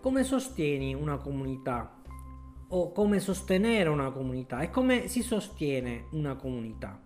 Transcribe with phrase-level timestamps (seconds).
[0.00, 1.98] come sostieni una comunità
[2.68, 7.00] o come sostenere una comunità e come si sostiene una comunità.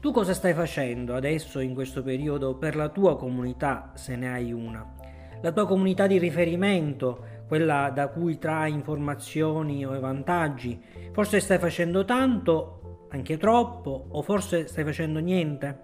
[0.00, 4.52] Tu cosa stai facendo adesso in questo periodo per la tua comunità se ne hai
[4.52, 4.94] una?
[5.42, 10.80] La tua comunità di riferimento, quella da cui trai informazioni o vantaggi.
[11.12, 15.82] Forse stai facendo tanto, anche troppo, o forse stai facendo niente.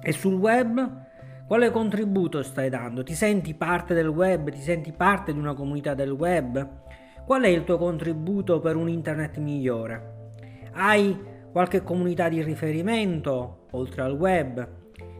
[0.00, 1.03] E sul web?
[1.46, 3.02] Quale contributo stai dando?
[3.02, 4.48] Ti senti parte del web?
[4.48, 6.84] Ti senti parte di una comunità del web?
[7.26, 10.32] Qual è il tuo contributo per un internet migliore?
[10.72, 11.14] Hai
[11.52, 14.68] qualche comunità di riferimento oltre al web?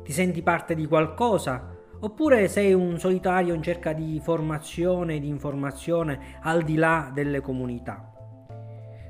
[0.03, 1.77] Ti senti parte di qualcosa?
[2.01, 7.43] Oppure sei un solitario in cerca di formazione e di informazione al di là delle
[7.43, 8.11] comunità?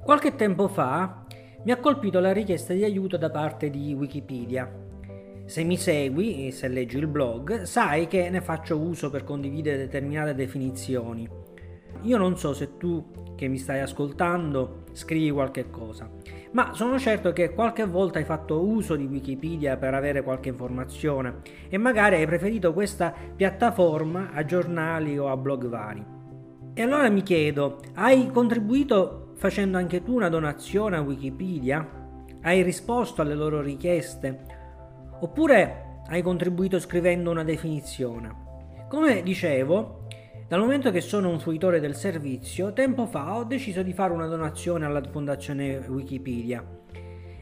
[0.02, 1.24] Qualche tempo fa
[1.62, 4.83] mi ha colpito la richiesta di aiuto da parte di Wikipedia
[5.46, 10.34] se mi segui se leggi il blog, sai che ne faccio uso per condividere determinate
[10.34, 11.28] definizioni.
[12.02, 16.10] Io non so se tu che mi stai ascoltando scrivi qualche cosa,
[16.52, 21.40] ma sono certo che qualche volta hai fatto uso di Wikipedia per avere qualche informazione
[21.68, 26.04] e magari hai preferito questa piattaforma a giornali o a blog vari.
[26.74, 31.86] E allora mi chiedo, hai contribuito facendo anche tu una donazione a Wikipedia?
[32.42, 34.62] Hai risposto alle loro richieste?
[35.20, 38.42] Oppure hai contribuito scrivendo una definizione.
[38.88, 40.06] Come dicevo,
[40.46, 44.26] dal momento che sono un fruitore del servizio, tempo fa ho deciso di fare una
[44.26, 46.64] donazione alla fondazione Wikipedia.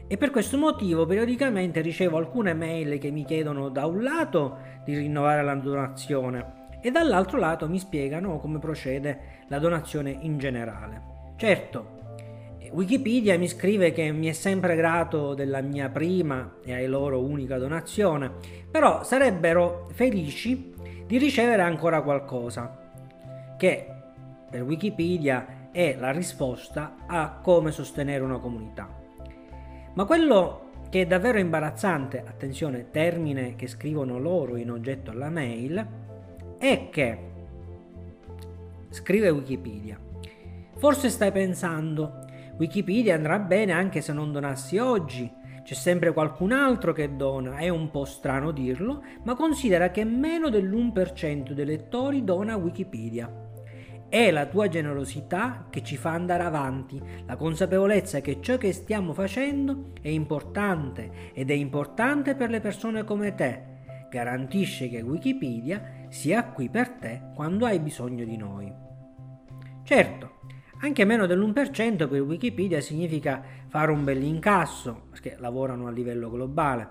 [0.07, 4.95] E per questo motivo periodicamente ricevo alcune mail che mi chiedono da un lato di
[4.95, 11.01] rinnovare la donazione e dall'altro lato mi spiegano come procede la donazione in generale.
[11.35, 11.92] Certo,
[12.73, 17.59] Wikipedia mi scrive che mi è sempre grato della mia prima e ai loro unica
[17.59, 18.31] donazione,
[18.71, 20.73] però sarebbero felici
[21.05, 22.91] di ricevere ancora qualcosa,
[23.57, 23.87] che
[24.49, 28.89] per Wikipedia è la risposta a come sostenere una comunità.
[29.93, 35.87] Ma quello che è davvero imbarazzante, attenzione, termine che scrivono loro in oggetto alla mail,
[36.57, 37.17] è che,
[38.89, 39.99] scrive Wikipedia,
[40.77, 42.22] forse stai pensando,
[42.57, 45.31] Wikipedia andrà bene anche se non donassi oggi.
[45.63, 50.49] C'è sempre qualcun altro che dona, è un po' strano dirlo, ma considera che meno
[50.49, 53.43] dell'1% dei lettori dona a Wikipedia.
[54.09, 59.13] È la tua generosità che ci fa andare avanti, la consapevolezza che ciò che stiamo
[59.13, 63.71] facendo è importante ed è importante per le persone come te.
[64.11, 68.71] Garantisce che Wikipedia sia qui per te quando hai bisogno di noi.
[69.81, 70.41] Certo,
[70.83, 76.89] anche meno dell'1% per Wikipedia significa fare un bel incasso, perché lavorano a livello globale.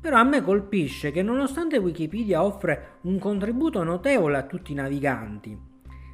[0.00, 5.54] Però a me colpisce che nonostante Wikipedia offre un contributo notevole a tutti i naviganti,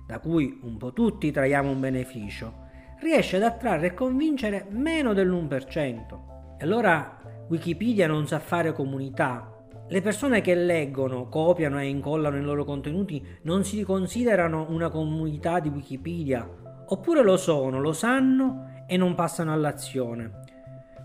[0.04, 2.64] da cui un po' tutti traiamo un beneficio,
[2.98, 6.58] riesce ad attrarre e convincere meno dell'1%.
[6.58, 9.52] E allora Wikipedia non sa fare comunità.
[9.88, 15.60] Le persone che leggono, copiano e incollano i loro contenuti non si considerano una comunità
[15.60, 20.44] di Wikipedia Oppure lo sono, lo sanno e non passano all'azione.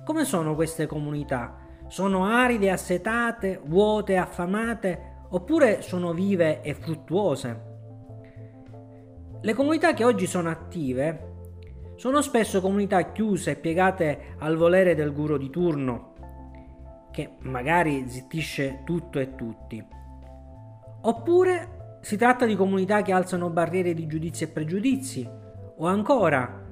[0.06, 1.56] Come sono queste comunità?
[1.88, 7.70] Sono aride, assetate, vuote, affamate oppure sono vive e fruttuose?
[9.42, 11.30] Le comunità che oggi sono attive
[11.96, 16.14] sono spesso comunità chiuse e piegate al volere del guru di turno,
[17.12, 19.84] che magari zittisce tutto e tutti.
[21.02, 25.30] Oppure si tratta di comunità che alzano barriere di giudizi e pregiudizi,
[25.82, 26.64] o ancora,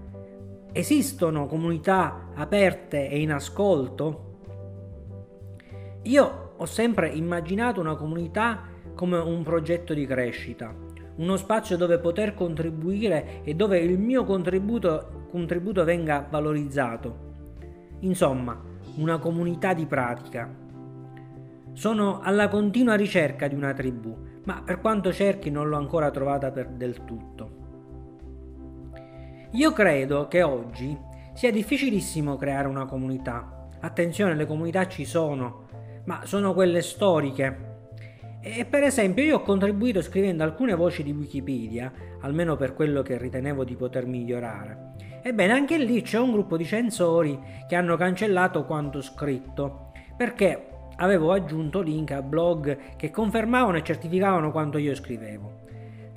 [0.72, 4.38] esistono comunità aperte e in ascolto?
[6.03, 8.62] Io ho sempre immaginato una comunità
[8.94, 10.72] come un progetto di crescita,
[11.16, 17.28] uno spazio dove poter contribuire e dove il mio contributo, contributo venga valorizzato.
[18.01, 18.62] Insomma,
[18.98, 20.56] una comunità di pratica.
[21.74, 26.51] Sono alla continua ricerca di una tribù, ma per quanto cerchi non l'ho ancora trovata
[26.51, 27.59] del tutto.
[29.54, 30.96] Io credo che oggi
[31.34, 33.68] sia difficilissimo creare una comunità.
[33.80, 35.66] Attenzione, le comunità ci sono,
[36.06, 37.68] ma sono quelle storiche.
[38.42, 41.92] E per esempio io ho contribuito scrivendo alcune voci di Wikipedia,
[42.22, 44.94] almeno per quello che ritenevo di poter migliorare.
[45.24, 50.68] Ebbene, anche lì c'è un gruppo di censori che hanno cancellato quanto scritto, perché
[50.98, 55.68] avevo aggiunto link a blog che confermavano e certificavano quanto io scrivevo.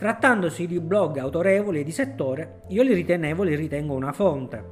[0.03, 4.65] Trattandosi di blog autorevoli e di settore, io li ritenevo e li ritengo una fonte.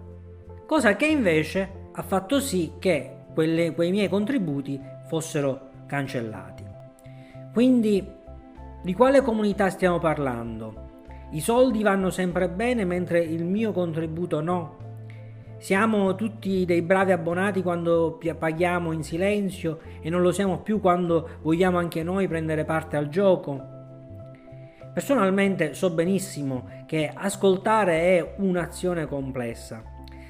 [0.67, 6.65] Cosa che invece ha fatto sì che quelle, quei miei contributi fossero cancellati.
[7.53, 8.05] Quindi
[8.83, 11.05] Di quale comunità stiamo parlando?
[11.31, 14.79] I soldi vanno sempre bene mentre il mio contributo no.
[15.59, 21.39] Siamo tutti dei bravi abbonati quando paghiamo in silenzio e non lo siamo più quando
[21.43, 23.79] vogliamo anche noi prendere parte al gioco.
[25.01, 29.83] Personalmente so benissimo che ascoltare è un'azione complessa.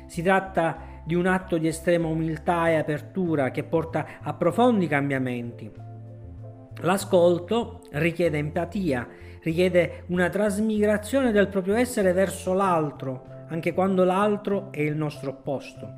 [0.06, 5.68] Si tratta di un atto di estrema umiltà e apertura che porta a profondi cambiamenti.
[6.82, 9.08] L'ascolto richiede empatia,
[9.42, 15.92] richiede una trasmigrazione del proprio essere verso l'altro, anche quando l'altro è il nostro opposto.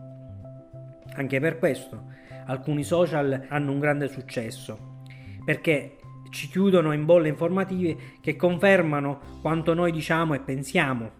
[1.14, 2.04] Anche per questo
[2.46, 5.02] alcuni social hanno un grande successo,
[5.44, 5.98] perché
[6.32, 11.10] ci chiudono in bolle informative che confermano quanto noi diciamo e pensiamo,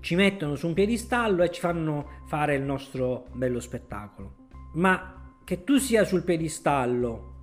[0.00, 4.48] ci mettono su un piedistallo e ci fanno fare il nostro bello spettacolo.
[4.74, 7.34] Ma che tu sia sul piedistallo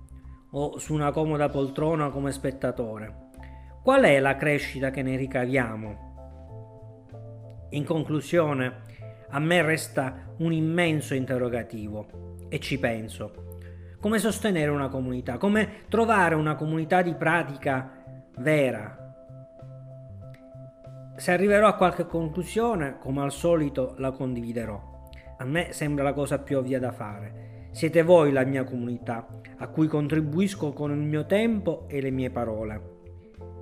[0.50, 3.24] o su una comoda poltrona come spettatore,
[3.84, 6.12] Qual è la crescita che ne ricaviamo?
[7.72, 8.80] In conclusione,
[9.28, 13.53] a me resta un immenso interrogativo e ci penso.
[14.04, 15.38] Come sostenere una comunità?
[15.38, 17.90] Come trovare una comunità di pratica
[18.36, 19.14] vera?
[21.16, 25.08] Se arriverò a qualche conclusione, come al solito la condividerò.
[25.38, 27.68] A me sembra la cosa più ovvia da fare.
[27.70, 32.28] Siete voi la mia comunità, a cui contribuisco con il mio tempo e le mie
[32.28, 32.82] parole.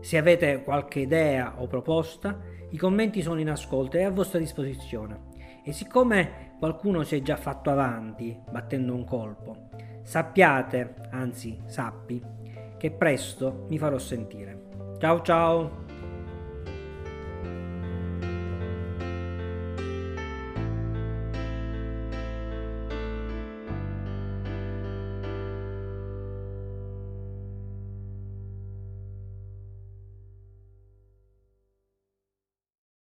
[0.00, 2.40] Se avete qualche idea o proposta,
[2.70, 5.30] i commenti sono in ascolto e a vostra disposizione.
[5.64, 9.68] E siccome qualcuno si è già fatto avanti battendo un colpo,
[10.02, 12.22] sappiate, anzi sappi,
[12.76, 14.68] che presto mi farò sentire.
[14.98, 15.91] Ciao ciao!